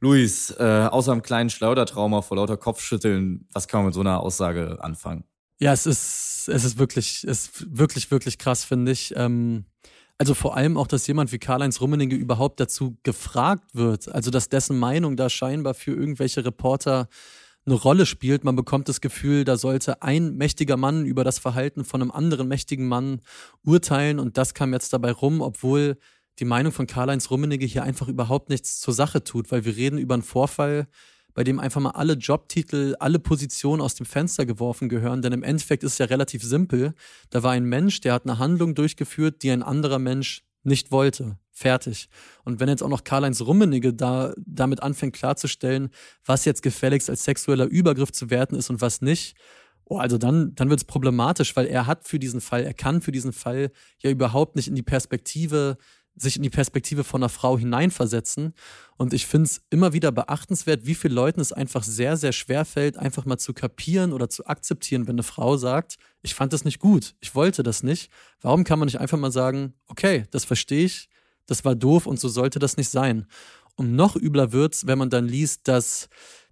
Luis, 0.00 0.50
äh, 0.58 0.88
außer 0.90 1.12
einem 1.12 1.22
kleinen 1.22 1.50
Schleudertrauma 1.50 2.20
vor 2.20 2.38
lauter 2.38 2.56
Kopfschütteln, 2.56 3.46
was 3.52 3.68
kann 3.68 3.78
man 3.78 3.86
mit 3.86 3.94
so 3.94 4.00
einer 4.00 4.18
Aussage 4.18 4.82
anfangen? 4.82 5.22
Ja, 5.60 5.72
es 5.72 5.86
ist, 5.86 6.48
es 6.48 6.64
ist 6.64 6.78
wirklich, 6.78 7.22
es 7.28 7.44
ist 7.44 7.78
wirklich, 7.78 8.10
wirklich 8.10 8.38
krass, 8.38 8.64
finde 8.64 8.90
ich. 8.90 9.14
Ähm, 9.14 9.66
also 10.22 10.34
vor 10.34 10.56
allem 10.56 10.76
auch, 10.76 10.86
dass 10.86 11.08
jemand 11.08 11.32
wie 11.32 11.40
Karl-Heinz 11.40 11.80
Rummenigge 11.80 12.14
überhaupt 12.14 12.60
dazu 12.60 12.96
gefragt 13.02 13.64
wird. 13.74 14.06
Also, 14.06 14.30
dass 14.30 14.48
dessen 14.48 14.78
Meinung 14.78 15.16
da 15.16 15.28
scheinbar 15.28 15.74
für 15.74 15.90
irgendwelche 15.90 16.44
Reporter 16.44 17.08
eine 17.66 17.74
Rolle 17.74 18.06
spielt. 18.06 18.44
Man 18.44 18.54
bekommt 18.54 18.88
das 18.88 19.00
Gefühl, 19.00 19.44
da 19.44 19.56
sollte 19.56 20.00
ein 20.00 20.36
mächtiger 20.36 20.76
Mann 20.76 21.06
über 21.06 21.24
das 21.24 21.40
Verhalten 21.40 21.84
von 21.84 22.02
einem 22.02 22.12
anderen 22.12 22.46
mächtigen 22.46 22.86
Mann 22.86 23.20
urteilen 23.64 24.20
und 24.20 24.38
das 24.38 24.54
kam 24.54 24.72
jetzt 24.72 24.92
dabei 24.92 25.10
rum, 25.10 25.40
obwohl 25.40 25.98
die 26.38 26.44
Meinung 26.44 26.70
von 26.70 26.86
Karl-Heinz 26.86 27.28
Rummenigge 27.28 27.66
hier 27.66 27.82
einfach 27.82 28.06
überhaupt 28.06 28.48
nichts 28.48 28.78
zur 28.78 28.94
Sache 28.94 29.24
tut, 29.24 29.50
weil 29.50 29.64
wir 29.64 29.74
reden 29.74 29.98
über 29.98 30.14
einen 30.14 30.22
Vorfall, 30.22 30.86
bei 31.34 31.44
dem 31.44 31.60
einfach 31.60 31.80
mal 31.80 31.90
alle 31.90 32.14
Jobtitel, 32.14 32.94
alle 32.98 33.18
Positionen 33.18 33.80
aus 33.80 33.94
dem 33.94 34.06
Fenster 34.06 34.46
geworfen 34.46 34.88
gehören. 34.88 35.22
Denn 35.22 35.32
im 35.32 35.42
Endeffekt 35.42 35.84
ist 35.84 35.92
es 35.92 35.98
ja 35.98 36.06
relativ 36.06 36.42
simpel. 36.42 36.94
Da 37.30 37.42
war 37.42 37.52
ein 37.52 37.64
Mensch, 37.64 38.00
der 38.00 38.14
hat 38.14 38.24
eine 38.24 38.38
Handlung 38.38 38.74
durchgeführt, 38.74 39.42
die 39.42 39.50
ein 39.50 39.62
anderer 39.62 39.98
Mensch 39.98 40.44
nicht 40.62 40.92
wollte. 40.92 41.38
Fertig. 41.50 42.08
Und 42.44 42.60
wenn 42.60 42.68
jetzt 42.68 42.82
auch 42.82 42.88
noch 42.88 43.04
Karl-Heinz 43.04 43.42
Rummenigge 43.42 43.92
da, 43.92 44.32
damit 44.38 44.82
anfängt 44.82 45.14
klarzustellen, 45.14 45.90
was 46.24 46.44
jetzt 46.44 46.62
gefälligst 46.62 47.10
als 47.10 47.24
sexueller 47.24 47.66
Übergriff 47.66 48.12
zu 48.12 48.30
werten 48.30 48.54
ist 48.54 48.70
und 48.70 48.80
was 48.80 49.02
nicht, 49.02 49.36
oh, 49.84 49.98
also 49.98 50.16
dann, 50.16 50.54
dann 50.54 50.70
wird 50.70 50.80
es 50.80 50.84
problematisch, 50.84 51.54
weil 51.56 51.66
er 51.66 51.86
hat 51.86 52.08
für 52.08 52.18
diesen 52.18 52.40
Fall, 52.40 52.62
er 52.62 52.72
kann 52.74 53.02
für 53.02 53.12
diesen 53.12 53.32
Fall 53.32 53.70
ja 53.98 54.10
überhaupt 54.10 54.56
nicht 54.56 54.68
in 54.68 54.74
die 54.74 54.82
Perspektive 54.82 55.76
sich 56.14 56.36
in 56.36 56.42
die 56.42 56.50
Perspektive 56.50 57.04
von 57.04 57.22
einer 57.22 57.28
Frau 57.28 57.58
hineinversetzen. 57.58 58.54
Und 58.96 59.12
ich 59.12 59.26
finde 59.26 59.46
es 59.46 59.62
immer 59.70 59.92
wieder 59.92 60.12
beachtenswert, 60.12 60.86
wie 60.86 60.94
vielen 60.94 61.14
Leuten 61.14 61.40
es 61.40 61.52
einfach 61.52 61.82
sehr, 61.82 62.16
sehr 62.16 62.32
schwer 62.32 62.64
fällt, 62.64 62.96
einfach 62.96 63.24
mal 63.24 63.38
zu 63.38 63.54
kapieren 63.54 64.12
oder 64.12 64.28
zu 64.28 64.46
akzeptieren, 64.46 65.06
wenn 65.06 65.16
eine 65.16 65.22
Frau 65.22 65.56
sagt, 65.56 65.96
ich 66.22 66.34
fand 66.34 66.52
das 66.52 66.64
nicht 66.64 66.78
gut, 66.78 67.14
ich 67.20 67.34
wollte 67.34 67.62
das 67.62 67.82
nicht. 67.82 68.10
Warum 68.40 68.64
kann 68.64 68.78
man 68.78 68.86
nicht 68.86 69.00
einfach 69.00 69.18
mal 69.18 69.32
sagen, 69.32 69.74
okay, 69.86 70.24
das 70.30 70.44
verstehe 70.44 70.84
ich, 70.84 71.08
das 71.46 71.64
war 71.64 71.74
doof 71.74 72.06
und 72.06 72.20
so 72.20 72.28
sollte 72.28 72.58
das 72.58 72.76
nicht 72.76 72.88
sein. 72.88 73.26
Und 73.76 73.96
noch 73.96 74.16
übler 74.16 74.52
wird 74.52 74.74
es, 74.74 74.86
wenn 74.86 74.98
man 74.98 75.10
dann 75.10 75.26
liest, 75.26 75.66
dass 75.66 76.08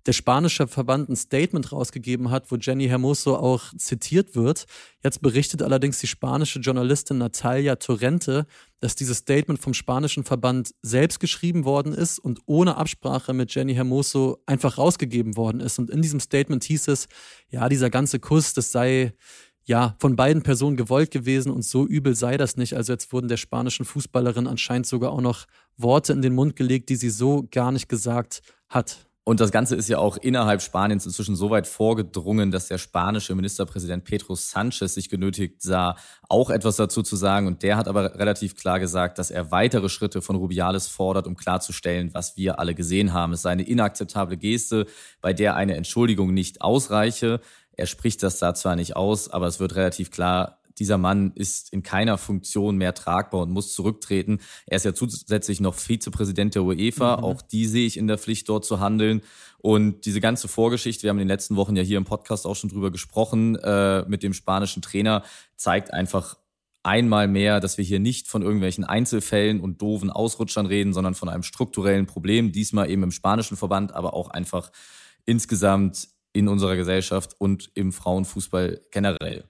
der 0.06 0.12
spanische 0.12 0.66
Verband 0.66 1.08
ein 1.08 1.16
Statement 1.16 1.72
rausgegeben 1.72 2.30
hat, 2.30 2.50
wo 2.50 2.56
Jenny 2.56 2.88
Hermoso 2.88 3.36
auch 3.36 3.72
zitiert 3.76 4.34
wird. 4.34 4.66
Jetzt 5.02 5.20
berichtet 5.20 5.62
allerdings 5.62 5.98
die 6.00 6.06
spanische 6.06 6.60
Journalistin 6.60 7.18
Natalia 7.18 7.76
Torrente, 7.76 8.46
dass 8.80 8.94
dieses 8.94 9.18
Statement 9.18 9.60
vom 9.60 9.74
spanischen 9.74 10.24
Verband 10.24 10.74
selbst 10.82 11.20
geschrieben 11.20 11.64
worden 11.64 11.92
ist 11.92 12.18
und 12.18 12.40
ohne 12.46 12.76
Absprache 12.76 13.32
mit 13.34 13.54
Jenny 13.54 13.74
Hermoso 13.74 14.38
einfach 14.46 14.78
rausgegeben 14.78 15.36
worden 15.36 15.60
ist. 15.60 15.78
Und 15.78 15.90
in 15.90 16.02
diesem 16.02 16.20
Statement 16.20 16.64
hieß 16.64 16.88
es, 16.88 17.08
ja, 17.48 17.68
dieser 17.68 17.90
ganze 17.90 18.20
Kuss, 18.20 18.54
das 18.54 18.72
sei 18.72 19.12
ja, 19.64 19.94
von 20.00 20.16
beiden 20.16 20.42
Personen 20.42 20.76
gewollt 20.76 21.10
gewesen 21.10 21.52
und 21.52 21.62
so 21.62 21.86
übel 21.86 22.14
sei 22.14 22.36
das 22.36 22.56
nicht. 22.56 22.74
Also 22.74 22.92
jetzt 22.92 23.12
wurden 23.12 23.28
der 23.28 23.36
spanischen 23.36 23.84
Fußballerin 23.84 24.46
anscheinend 24.46 24.86
sogar 24.86 25.12
auch 25.12 25.20
noch 25.20 25.46
Worte 25.76 26.12
in 26.12 26.22
den 26.22 26.34
Mund 26.34 26.56
gelegt, 26.56 26.88
die 26.88 26.96
sie 26.96 27.10
so 27.10 27.46
gar 27.50 27.70
nicht 27.70 27.88
gesagt 27.88 28.42
hat. 28.68 29.09
Und 29.22 29.38
das 29.38 29.52
Ganze 29.52 29.76
ist 29.76 29.88
ja 29.88 29.98
auch 29.98 30.16
innerhalb 30.16 30.62
Spaniens 30.62 31.04
inzwischen 31.04 31.36
so 31.36 31.50
weit 31.50 31.66
vorgedrungen, 31.66 32.50
dass 32.50 32.68
der 32.68 32.78
spanische 32.78 33.34
Ministerpräsident 33.34 34.04
Pedro 34.04 34.34
Sanchez 34.34 34.94
sich 34.94 35.10
genötigt 35.10 35.60
sah, 35.60 35.96
auch 36.28 36.48
etwas 36.48 36.76
dazu 36.76 37.02
zu 37.02 37.16
sagen. 37.16 37.46
Und 37.46 37.62
der 37.62 37.76
hat 37.76 37.86
aber 37.86 38.18
relativ 38.18 38.56
klar 38.56 38.80
gesagt, 38.80 39.18
dass 39.18 39.30
er 39.30 39.50
weitere 39.50 39.90
Schritte 39.90 40.22
von 40.22 40.36
Rubiales 40.36 40.86
fordert, 40.86 41.26
um 41.26 41.36
klarzustellen, 41.36 42.14
was 42.14 42.36
wir 42.38 42.58
alle 42.58 42.74
gesehen 42.74 43.12
haben. 43.12 43.34
Es 43.34 43.42
sei 43.42 43.50
eine 43.50 43.62
inakzeptable 43.62 44.38
Geste, 44.38 44.86
bei 45.20 45.34
der 45.34 45.54
eine 45.54 45.76
Entschuldigung 45.76 46.32
nicht 46.32 46.62
ausreiche. 46.62 47.40
Er 47.72 47.86
spricht 47.86 48.22
das 48.22 48.38
da 48.38 48.54
zwar 48.54 48.74
nicht 48.74 48.96
aus, 48.96 49.28
aber 49.30 49.46
es 49.46 49.60
wird 49.60 49.76
relativ 49.76 50.10
klar 50.10 50.59
dieser 50.80 50.98
Mann 50.98 51.32
ist 51.34 51.72
in 51.72 51.82
keiner 51.82 52.18
Funktion 52.18 52.76
mehr 52.76 52.94
tragbar 52.94 53.42
und 53.42 53.50
muss 53.50 53.72
zurücktreten. 53.72 54.40
Er 54.66 54.76
ist 54.76 54.84
ja 54.84 54.94
zusätzlich 54.94 55.60
noch 55.60 55.74
Vizepräsident 55.74 56.54
der 56.54 56.64
UEFA. 56.64 57.18
Mhm. 57.18 57.24
Auch 57.24 57.42
die 57.42 57.66
sehe 57.66 57.86
ich 57.86 57.96
in 57.96 58.08
der 58.08 58.18
Pflicht, 58.18 58.48
dort 58.48 58.64
zu 58.64 58.80
handeln. 58.80 59.20
Und 59.58 60.06
diese 60.06 60.20
ganze 60.20 60.48
Vorgeschichte, 60.48 61.02
wir 61.02 61.10
haben 61.10 61.18
in 61.18 61.28
den 61.28 61.34
letzten 61.34 61.56
Wochen 61.56 61.76
ja 61.76 61.82
hier 61.82 61.98
im 61.98 62.04
Podcast 62.04 62.46
auch 62.46 62.56
schon 62.56 62.70
drüber 62.70 62.90
gesprochen, 62.90 63.56
äh, 63.56 64.04
mit 64.08 64.22
dem 64.22 64.32
spanischen 64.32 64.80
Trainer, 64.80 65.22
zeigt 65.56 65.92
einfach 65.92 66.36
einmal 66.82 67.28
mehr, 67.28 67.60
dass 67.60 67.76
wir 67.76 67.84
hier 67.84 68.00
nicht 68.00 68.26
von 68.26 68.40
irgendwelchen 68.40 68.84
Einzelfällen 68.84 69.60
und 69.60 69.82
doofen 69.82 70.08
Ausrutschern 70.10 70.64
reden, 70.64 70.94
sondern 70.94 71.14
von 71.14 71.28
einem 71.28 71.42
strukturellen 71.42 72.06
Problem, 72.06 72.52
diesmal 72.52 72.90
eben 72.90 73.02
im 73.02 73.10
spanischen 73.10 73.58
Verband, 73.58 73.92
aber 73.94 74.14
auch 74.14 74.30
einfach 74.30 74.72
insgesamt 75.26 76.08
in 76.32 76.48
unserer 76.48 76.76
Gesellschaft 76.76 77.36
und 77.38 77.70
im 77.74 77.92
Frauenfußball 77.92 78.80
generell. 78.90 79.44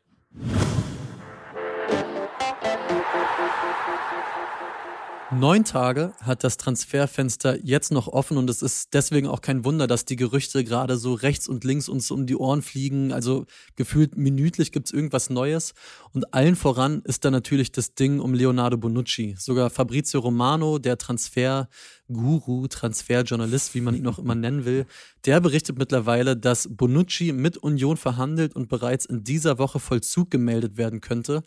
Neun 5.32 5.64
Tage 5.64 6.12
hat 6.22 6.42
das 6.42 6.56
Transferfenster 6.56 7.56
jetzt 7.64 7.92
noch 7.92 8.08
offen 8.08 8.36
und 8.36 8.50
es 8.50 8.62
ist 8.62 8.94
deswegen 8.94 9.28
auch 9.28 9.40
kein 9.40 9.64
Wunder, 9.64 9.86
dass 9.86 10.04
die 10.04 10.16
Gerüchte 10.16 10.64
gerade 10.64 10.96
so 10.96 11.14
rechts 11.14 11.46
und 11.46 11.62
links 11.62 11.88
uns 11.88 12.10
um 12.10 12.26
die 12.26 12.34
Ohren 12.34 12.62
fliegen. 12.62 13.12
Also 13.12 13.46
gefühlt 13.76 14.16
minütlich 14.16 14.72
gibt's 14.72 14.90
irgendwas 14.90 15.30
Neues. 15.30 15.74
Und 16.12 16.34
allen 16.34 16.56
voran 16.56 17.02
ist 17.04 17.24
da 17.24 17.30
natürlich 17.30 17.70
das 17.70 17.94
Ding 17.94 18.18
um 18.18 18.34
Leonardo 18.34 18.76
Bonucci. 18.76 19.36
Sogar 19.38 19.70
Fabrizio 19.70 20.18
Romano, 20.18 20.80
der 20.80 20.98
Transferguru, 20.98 22.66
Transferjournalist, 22.66 23.76
wie 23.76 23.82
man 23.82 23.94
ihn 23.94 24.08
auch 24.08 24.18
immer 24.18 24.34
nennen 24.34 24.64
will, 24.64 24.84
der 25.26 25.40
berichtet 25.40 25.78
mittlerweile, 25.78 26.36
dass 26.36 26.66
Bonucci 26.68 27.30
mit 27.32 27.56
Union 27.56 27.96
verhandelt 27.96 28.56
und 28.56 28.68
bereits 28.68 29.06
in 29.06 29.22
dieser 29.22 29.58
Woche 29.58 29.78
Vollzug 29.78 30.28
gemeldet 30.28 30.76
werden 30.76 31.00
könnte. 31.00 31.44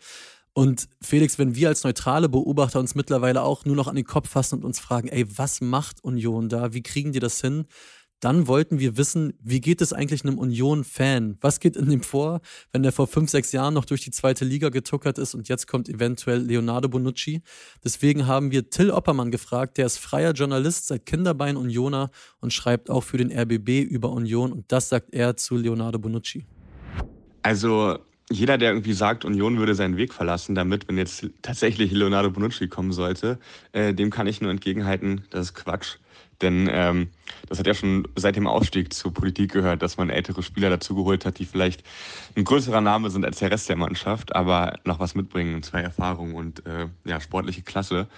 Und 0.54 0.88
Felix, 1.02 1.36
wenn 1.38 1.56
wir 1.56 1.68
als 1.68 1.82
neutrale 1.82 2.28
Beobachter 2.28 2.78
uns 2.78 2.94
mittlerweile 2.94 3.42
auch 3.42 3.64
nur 3.64 3.74
noch 3.74 3.88
an 3.88 3.96
den 3.96 4.04
Kopf 4.04 4.30
fassen 4.30 4.56
und 4.56 4.64
uns 4.64 4.78
fragen, 4.78 5.08
ey, 5.08 5.26
was 5.36 5.60
macht 5.60 6.02
Union 6.04 6.48
da? 6.48 6.72
Wie 6.72 6.82
kriegen 6.82 7.12
die 7.12 7.18
das 7.18 7.40
hin? 7.40 7.66
Dann 8.20 8.46
wollten 8.46 8.78
wir 8.78 8.96
wissen, 8.96 9.34
wie 9.42 9.60
geht 9.60 9.82
es 9.82 9.92
eigentlich 9.92 10.24
einem 10.24 10.38
Union-Fan? 10.38 11.38
Was 11.40 11.58
geht 11.58 11.76
in 11.76 11.90
dem 11.90 12.02
vor, 12.02 12.40
wenn 12.72 12.84
der 12.84 12.92
vor 12.92 13.08
fünf, 13.08 13.30
sechs 13.30 13.50
Jahren 13.50 13.74
noch 13.74 13.84
durch 13.84 14.00
die 14.00 14.12
zweite 14.12 14.44
Liga 14.44 14.68
getuckert 14.68 15.18
ist 15.18 15.34
und 15.34 15.48
jetzt 15.48 15.66
kommt 15.66 15.88
eventuell 15.88 16.38
Leonardo 16.38 16.88
Bonucci? 16.88 17.42
Deswegen 17.82 18.28
haben 18.28 18.52
wir 18.52 18.70
Till 18.70 18.92
Oppermann 18.92 19.32
gefragt, 19.32 19.76
der 19.76 19.86
ist 19.86 19.98
freier 19.98 20.32
Journalist 20.32 20.86
seit 20.86 21.04
Kinderbein 21.04 21.56
Unioner 21.56 22.10
und 22.40 22.52
schreibt 22.52 22.88
auch 22.88 23.02
für 23.02 23.18
den 23.18 23.30
RBB 23.30 23.82
über 23.82 24.10
Union 24.10 24.52
und 24.52 24.70
das 24.72 24.88
sagt 24.88 25.12
er 25.12 25.36
zu 25.36 25.56
Leonardo 25.56 25.98
Bonucci. 25.98 26.46
Also 27.42 27.98
jeder, 28.30 28.58
der 28.58 28.70
irgendwie 28.70 28.94
sagt, 28.94 29.24
Union 29.24 29.58
würde 29.58 29.74
seinen 29.74 29.96
Weg 29.96 30.14
verlassen, 30.14 30.54
damit, 30.54 30.88
wenn 30.88 30.96
jetzt 30.96 31.28
tatsächlich 31.42 31.92
Leonardo 31.92 32.30
Bonucci 32.30 32.68
kommen 32.68 32.92
sollte, 32.92 33.38
äh, 33.72 33.92
dem 33.92 34.10
kann 34.10 34.26
ich 34.26 34.40
nur 34.40 34.50
entgegenhalten, 34.50 35.24
das 35.30 35.46
ist 35.46 35.54
Quatsch. 35.54 35.96
Denn 36.42 36.68
ähm, 36.70 37.10
das 37.48 37.58
hat 37.58 37.66
ja 37.66 37.74
schon 37.74 38.08
seit 38.16 38.36
dem 38.36 38.46
Aufstieg 38.46 38.92
zur 38.92 39.12
Politik 39.12 39.52
gehört, 39.52 39.82
dass 39.82 39.96
man 39.96 40.10
ältere 40.10 40.42
Spieler 40.42 40.68
dazugeholt 40.68 41.24
hat, 41.24 41.38
die 41.38 41.44
vielleicht 41.44 41.84
ein 42.36 42.44
größerer 42.44 42.80
Name 42.80 43.10
sind 43.10 43.24
als 43.24 43.38
der 43.38 43.50
Rest 43.50 43.68
der 43.68 43.76
Mannschaft, 43.76 44.34
aber 44.34 44.78
noch 44.84 44.98
was 44.98 45.14
mitbringen, 45.14 45.62
zwei 45.62 45.80
Erfahrungen 45.80 46.34
und 46.34 46.66
äh, 46.66 46.88
ja, 47.04 47.20
sportliche 47.20 47.62
Klasse. 47.62 48.08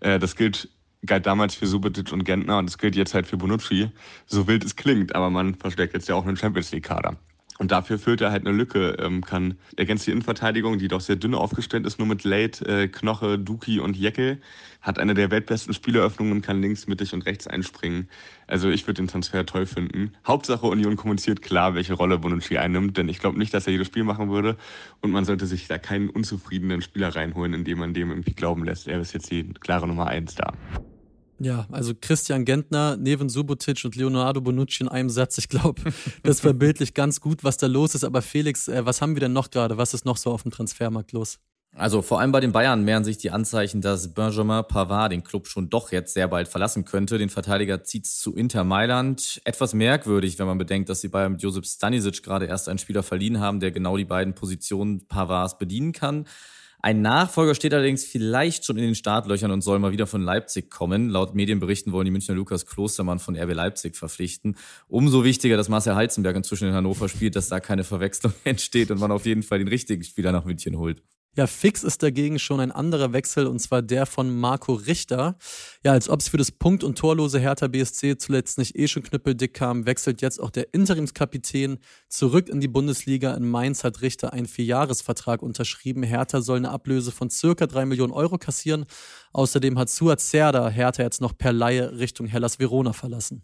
Äh, 0.00 0.18
das 0.18 0.36
gilt 0.36 0.70
galt 1.04 1.26
damals 1.26 1.54
für 1.54 1.66
Subotic 1.66 2.12
und 2.12 2.24
Gentner 2.24 2.58
und 2.58 2.66
das 2.66 2.78
gilt 2.78 2.96
jetzt 2.96 3.14
halt 3.14 3.26
für 3.26 3.36
Bonucci. 3.36 3.90
So 4.26 4.48
wild 4.48 4.64
es 4.64 4.76
klingt, 4.76 5.14
aber 5.14 5.30
man 5.30 5.54
versteckt 5.54 5.94
jetzt 5.94 6.08
ja 6.08 6.14
auch 6.14 6.26
einen 6.26 6.36
Champions 6.36 6.72
League-Kader. 6.72 7.16
Und 7.58 7.72
dafür 7.72 7.98
füllt 7.98 8.20
er 8.20 8.30
halt 8.30 8.46
eine 8.46 8.56
Lücke, 8.56 8.96
ähm, 8.98 9.24
kann 9.24 9.54
ergänzt 9.76 10.06
die 10.06 10.10
Innenverteidigung, 10.10 10.78
die 10.78 10.88
doch 10.88 11.00
sehr 11.00 11.16
dünn 11.16 11.34
aufgestellt 11.34 11.86
ist, 11.86 11.98
nur 11.98 12.06
mit 12.06 12.24
Late, 12.24 12.64
äh, 12.66 12.88
Knoche, 12.88 13.38
Duki 13.38 13.80
und 13.80 13.96
Jeckel, 13.96 14.40
hat 14.82 14.98
eine 14.98 15.14
der 15.14 15.30
weltbesten 15.30 15.74
Spieleröffnungen 15.74 16.42
kann 16.42 16.60
links, 16.60 16.86
mittig 16.86 17.12
und 17.14 17.22
rechts 17.22 17.46
einspringen. 17.46 18.08
Also 18.46 18.68
ich 18.68 18.86
würde 18.86 19.02
den 19.02 19.08
Transfer 19.08 19.44
toll 19.46 19.66
finden. 19.66 20.12
Hauptsache 20.26 20.66
Union 20.66 20.96
kommuniziert 20.96 21.42
klar, 21.42 21.74
welche 21.74 21.94
Rolle 21.94 22.18
Bonucci 22.18 22.58
einnimmt, 22.58 22.96
denn 22.96 23.08
ich 23.08 23.18
glaube 23.18 23.38
nicht, 23.38 23.52
dass 23.54 23.66
er 23.66 23.72
jedes 23.72 23.86
Spiel 23.86 24.04
machen 24.04 24.30
würde 24.30 24.56
und 25.00 25.10
man 25.10 25.24
sollte 25.24 25.46
sich 25.46 25.66
da 25.66 25.78
keinen 25.78 26.10
unzufriedenen 26.10 26.82
Spieler 26.82 27.16
reinholen, 27.16 27.54
indem 27.54 27.78
man 27.78 27.94
dem 27.94 28.10
irgendwie 28.10 28.34
glauben 28.34 28.64
lässt, 28.64 28.86
er 28.86 29.00
ist 29.00 29.12
jetzt 29.12 29.30
die 29.30 29.44
klare 29.54 29.88
Nummer 29.88 30.06
eins 30.06 30.34
da. 30.34 30.52
Ja, 31.38 31.66
also 31.70 31.92
Christian 32.00 32.44
Gentner, 32.44 32.96
Neven 32.96 33.28
Subotic 33.28 33.84
und 33.84 33.94
Leonardo 33.96 34.40
Bonucci 34.40 34.82
in 34.82 34.88
einem 34.88 35.10
Satz. 35.10 35.36
Ich 35.38 35.48
glaube, 35.48 35.82
das 36.22 36.40
verbildlicht 36.40 36.94
ganz 36.94 37.20
gut, 37.20 37.44
was 37.44 37.56
da 37.56 37.66
los 37.66 37.94
ist. 37.94 38.04
Aber 38.04 38.22
Felix, 38.22 38.68
äh, 38.68 38.86
was 38.86 39.02
haben 39.02 39.14
wir 39.14 39.20
denn 39.20 39.32
noch 39.32 39.50
gerade? 39.50 39.76
Was 39.76 39.94
ist 39.94 40.04
noch 40.04 40.16
so 40.16 40.30
auf 40.30 40.42
dem 40.42 40.50
Transfermarkt 40.50 41.12
los? 41.12 41.38
Also 41.78 42.00
vor 42.00 42.20
allem 42.20 42.32
bei 42.32 42.40
den 42.40 42.52
Bayern 42.52 42.84
mehren 42.84 43.04
sich 43.04 43.18
die 43.18 43.30
Anzeichen, 43.30 43.82
dass 43.82 44.14
Benjamin 44.14 44.64
Pavard 44.66 45.12
den 45.12 45.22
Club 45.22 45.46
schon 45.46 45.68
doch 45.68 45.92
jetzt 45.92 46.14
sehr 46.14 46.26
bald 46.26 46.48
verlassen 46.48 46.86
könnte. 46.86 47.18
Den 47.18 47.28
Verteidiger 47.28 47.84
zieht's 47.84 48.18
zu 48.18 48.34
Inter 48.34 48.64
Mailand. 48.64 49.42
Etwas 49.44 49.74
merkwürdig, 49.74 50.38
wenn 50.38 50.46
man 50.46 50.56
bedenkt, 50.56 50.88
dass 50.88 51.02
sie 51.02 51.08
Bayern 51.08 51.32
mit 51.32 51.42
Josip 51.42 51.66
Stanisic 51.66 52.22
gerade 52.22 52.46
erst 52.46 52.70
einen 52.70 52.78
Spieler 52.78 53.02
verliehen 53.02 53.40
haben, 53.40 53.60
der 53.60 53.72
genau 53.72 53.98
die 53.98 54.06
beiden 54.06 54.34
Positionen 54.34 55.06
Pavards 55.06 55.58
bedienen 55.58 55.92
kann. 55.92 56.26
Ein 56.86 57.02
Nachfolger 57.02 57.56
steht 57.56 57.74
allerdings 57.74 58.04
vielleicht 58.04 58.64
schon 58.64 58.76
in 58.76 58.84
den 58.84 58.94
Startlöchern 58.94 59.50
und 59.50 59.60
soll 59.60 59.80
mal 59.80 59.90
wieder 59.90 60.06
von 60.06 60.22
Leipzig 60.22 60.70
kommen. 60.70 61.08
Laut 61.08 61.34
Medienberichten 61.34 61.90
wollen 61.90 62.04
die 62.04 62.12
Münchner 62.12 62.36
Lukas 62.36 62.64
Klostermann 62.64 63.18
von 63.18 63.36
RB 63.36 63.54
Leipzig 63.54 63.96
verpflichten. 63.96 64.56
Umso 64.86 65.24
wichtiger, 65.24 65.56
dass 65.56 65.68
Marcel 65.68 65.96
Heizenberg 65.96 66.36
inzwischen 66.36 66.68
in 66.68 66.74
Hannover 66.74 67.08
spielt, 67.08 67.34
dass 67.34 67.48
da 67.48 67.58
keine 67.58 67.82
Verwechslung 67.82 68.34
entsteht 68.44 68.92
und 68.92 69.00
man 69.00 69.10
auf 69.10 69.26
jeden 69.26 69.42
Fall 69.42 69.58
den 69.58 69.66
richtigen 69.66 70.04
Spieler 70.04 70.30
nach 70.30 70.44
München 70.44 70.78
holt. 70.78 71.02
Ja, 71.36 71.46
fix 71.46 71.84
ist 71.84 72.02
dagegen 72.02 72.38
schon 72.38 72.60
ein 72.60 72.72
anderer 72.72 73.12
Wechsel 73.12 73.46
und 73.46 73.58
zwar 73.58 73.82
der 73.82 74.06
von 74.06 74.34
Marco 74.34 74.72
Richter. 74.72 75.36
Ja, 75.84 75.92
als 75.92 76.08
ob 76.08 76.20
es 76.20 76.30
für 76.30 76.38
das 76.38 76.50
Punkt- 76.50 76.82
und 76.82 76.96
torlose 76.96 77.38
Hertha 77.38 77.68
BSC 77.68 78.16
zuletzt 78.16 78.56
nicht 78.56 78.74
eh 78.74 78.88
schon 78.88 79.02
knüppeldick 79.02 79.52
kam, 79.52 79.84
wechselt 79.84 80.22
jetzt 80.22 80.40
auch 80.40 80.48
der 80.48 80.72
Interimskapitän 80.72 81.76
zurück 82.08 82.48
in 82.48 82.60
die 82.60 82.68
Bundesliga. 82.68 83.34
In 83.34 83.46
Mainz 83.50 83.84
hat 83.84 84.00
Richter 84.00 84.32
einen 84.32 84.46
Vierjahresvertrag 84.46 85.42
unterschrieben. 85.42 86.02
Hertha 86.02 86.40
soll 86.40 86.56
eine 86.56 86.70
Ablöse 86.70 87.12
von 87.12 87.28
circa 87.28 87.66
drei 87.66 87.84
Millionen 87.84 88.14
Euro 88.14 88.38
kassieren. 88.38 88.86
Außerdem 89.34 89.78
hat 89.78 89.90
Suat 89.90 90.22
Serda 90.22 90.70
Hertha 90.70 91.02
jetzt 91.02 91.20
noch 91.20 91.36
per 91.36 91.52
Laie 91.52 91.98
Richtung 91.98 92.26
Hellas 92.28 92.58
Verona 92.58 92.94
verlassen. 92.94 93.42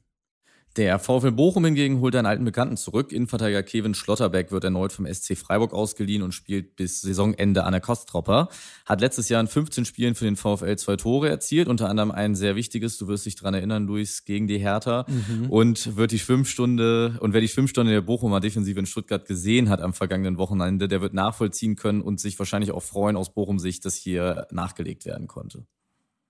Der 0.76 0.98
VfL 0.98 1.32
Bochum 1.32 1.66
hingegen 1.66 2.00
holt 2.00 2.16
einen 2.16 2.26
alten 2.26 2.46
Bekannten 2.46 2.78
zurück. 2.78 3.12
Innenverteidiger 3.12 3.62
Kevin 3.62 3.92
Schlotterbeck 3.92 4.52
wird 4.52 4.64
erneut 4.64 4.90
vom 4.92 5.06
SC 5.06 5.36
Freiburg 5.36 5.74
ausgeliehen 5.74 6.22
und 6.22 6.32
spielt 6.32 6.76
bis 6.76 7.02
Saisonende 7.02 7.64
an 7.64 7.72
der 7.72 7.82
Kosttropper. 7.82 8.48
Hat 8.86 9.02
letztes 9.02 9.28
Jahr 9.28 9.42
in 9.42 9.48
15 9.48 9.84
Spielen 9.84 10.14
für 10.14 10.24
den 10.24 10.36
VfL 10.36 10.76
zwei 10.76 10.96
Tore 10.96 11.28
erzielt, 11.28 11.68
unter 11.68 11.90
anderem 11.90 12.10
ein 12.10 12.34
sehr 12.34 12.56
wichtiges, 12.56 12.96
du 12.96 13.06
wirst 13.06 13.26
dich 13.26 13.36
dran 13.36 13.52
erinnern, 13.52 13.84
Luis, 13.84 14.24
gegen 14.24 14.46
die 14.46 14.58
Hertha. 14.58 15.04
Mhm. 15.08 15.50
Und 15.50 15.96
wird 15.96 16.10
die 16.10 16.18
Schwimmstunde, 16.18 17.18
und 17.20 17.34
wer 17.34 17.42
die 17.42 17.48
Schwimmstunde 17.48 17.92
der 17.92 18.00
Bochumer 18.00 18.40
Defensive 18.40 18.80
in 18.80 18.86
Stuttgart 18.86 19.26
gesehen 19.26 19.68
hat 19.68 19.82
am 19.82 19.92
vergangenen 19.92 20.38
Wochenende, 20.38 20.88
der 20.88 21.02
wird 21.02 21.12
nachvollziehen 21.12 21.76
können 21.76 22.00
und 22.00 22.18
sich 22.18 22.38
wahrscheinlich 22.38 22.70
auch 22.70 22.82
freuen 22.82 23.16
aus 23.16 23.34
Bochum-Sicht, 23.34 23.84
dass 23.84 23.96
hier 23.96 24.46
nachgelegt 24.50 25.04
werden 25.04 25.26
konnte. 25.26 25.66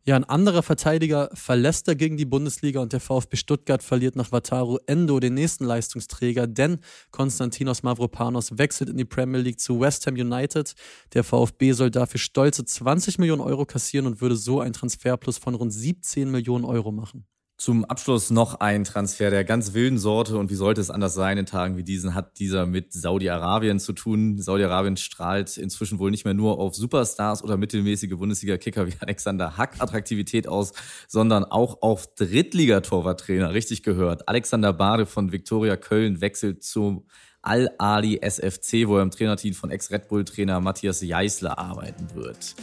Ja, 0.05 0.17
ein 0.17 0.25
anderer 0.25 0.65
Verteidiger 0.65 1.31
verlässt 1.33 1.87
dagegen 1.87 2.17
die 2.17 2.25
Bundesliga 2.25 2.81
und 2.81 2.93
der 2.93 2.99
VfB 2.99 3.37
Stuttgart 3.37 3.85
verliert 3.85 4.17
nach 4.17 4.33
Wataru 4.33 4.79
Endo 4.87 5.21
den 5.21 5.35
nächsten 5.35 5.65
Leistungsträger, 5.65 6.49
denn 6.49 6.81
Konstantinos 7.13 7.85
Mavropanos 7.85 8.59
wechselt 8.59 8.91
in 8.91 8.97
die 8.97 9.05
Premier 9.05 9.41
League 9.41 9.61
zu 9.61 9.79
West 9.79 10.09
Ham 10.09 10.15
United. 10.15 10.75
Der 11.15 11.23
VfB 11.23 11.71
soll 11.71 11.93
dafür 11.93 12.19
stolze 12.19 12.65
20 12.65 13.21
Millionen 13.21 13.43
Euro 13.43 13.65
kassieren 13.65 14.09
und 14.09 14.21
würde 14.21 14.35
so 14.35 14.59
ein 14.59 14.73
Transferplus 14.73 15.39
von 15.39 15.55
rund 15.55 15.73
17 15.73 16.29
Millionen 16.29 16.65
Euro 16.65 16.91
machen. 16.91 17.25
Zum 17.63 17.85
Abschluss 17.85 18.31
noch 18.31 18.59
ein 18.59 18.83
Transfer 18.83 19.31
der 19.31 19.45
ganz 19.45 19.73
wilden 19.73 19.97
Sorte 19.97 20.37
und 20.37 20.51
wie 20.51 20.57
sollte 20.57 20.81
es 20.81 20.91
anders 20.91 21.15
sein 21.15 21.39
in 21.39 21.47
Tagen 21.47 21.77
wie 21.77 21.85
diesen, 21.85 22.13
hat 22.13 22.41
dieser 22.41 22.67
mit 22.67 22.93
Saudi-Arabien 22.93 23.79
zu 23.79 23.93
tun. 23.93 24.37
Saudi-Arabien 24.41 24.97
strahlt 24.97 25.57
inzwischen 25.59 26.01
wohl 26.01 26.11
nicht 26.11 26.25
mehr 26.25 26.35
nur 26.35 26.59
auf 26.59 26.75
Superstars 26.75 27.45
oder 27.45 27.57
mittelmäßige 27.57 28.17
Bundesliga-Kicker 28.17 28.89
wie 28.89 28.95
Alexander 28.99 29.57
Hack 29.59 29.81
Attraktivität 29.81 30.49
aus, 30.49 30.73
sondern 31.07 31.45
auch 31.45 31.83
auf 31.83 32.13
Drittligatorwarttrainer. 32.17 33.55
Richtig 33.55 33.85
gehört. 33.85 34.29
Alexander 34.29 34.73
Bade 34.73 35.07
von 35.07 35.31
Viktoria 35.31 35.77
Köln 35.77 36.21
wechselt 36.21 36.65
zum 36.65 37.07
Al-Ali 37.43 38.19
SFC, 38.21 38.89
wo 38.89 38.97
er 38.97 39.05
im 39.05 39.13
Trainerteam 39.13 39.55
von 39.55 39.71
Ex-Red 39.71 40.09
Bull-Trainer 40.09 40.59
Matthias 40.59 41.01
Jeißler 41.01 41.57
arbeiten 41.61 42.09
wird. 42.17 42.57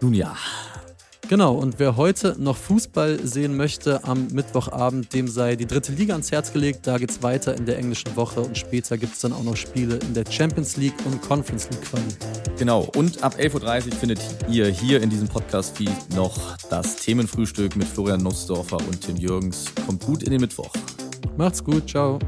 Nun 0.00 0.14
ja, 0.14 0.34
Genau, 1.32 1.54
und 1.54 1.78
wer 1.78 1.96
heute 1.96 2.36
noch 2.38 2.58
Fußball 2.58 3.26
sehen 3.26 3.56
möchte 3.56 4.04
am 4.04 4.26
Mittwochabend, 4.32 5.14
dem 5.14 5.28
sei 5.28 5.56
die 5.56 5.64
dritte 5.64 5.90
Liga 5.92 6.12
ans 6.12 6.30
Herz 6.30 6.52
gelegt. 6.52 6.86
Da 6.86 6.98
geht 6.98 7.10
es 7.10 7.22
weiter 7.22 7.56
in 7.56 7.64
der 7.64 7.78
englischen 7.78 8.14
Woche 8.16 8.42
und 8.42 8.58
später 8.58 8.98
gibt 8.98 9.14
es 9.14 9.20
dann 9.20 9.32
auch 9.32 9.42
noch 9.42 9.56
Spiele 9.56 9.96
in 9.96 10.12
der 10.12 10.30
Champions 10.30 10.76
League 10.76 10.92
und 11.06 11.22
Conference 11.22 11.70
League 11.70 11.80
Quali. 11.80 12.04
Genau, 12.58 12.86
und 12.96 13.22
ab 13.24 13.36
11.30 13.38 13.86
Uhr 13.86 13.92
findet 13.92 14.20
ihr 14.50 14.66
hier 14.66 15.00
in 15.00 15.08
diesem 15.08 15.26
Podcast-Feed 15.26 16.14
noch 16.14 16.38
das 16.68 16.96
Themenfrühstück 16.96 17.76
mit 17.76 17.88
Florian 17.88 18.22
Nussdorfer 18.22 18.76
und 18.76 19.00
Tim 19.00 19.16
Jürgens. 19.16 19.72
Kommt 19.86 20.04
gut 20.04 20.24
in 20.24 20.32
den 20.32 20.40
Mittwoch. 20.42 20.74
Macht's 21.38 21.64
gut, 21.64 21.88
ciao. 21.88 22.18